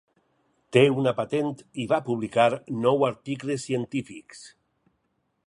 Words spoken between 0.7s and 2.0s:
Té una patent i va